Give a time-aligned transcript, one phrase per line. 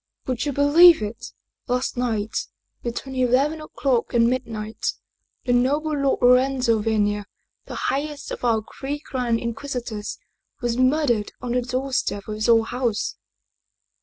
[0.25, 1.31] "Would you believe it!
[1.67, 2.47] Last night,
[2.81, 4.93] between eleven o'clock and mid night,
[5.45, 7.25] the noble Lord Lorenzo Venier,
[7.67, 10.17] the highest of our three grand Inquisitors,
[10.59, 13.17] was murdered on the doorstep of his own house!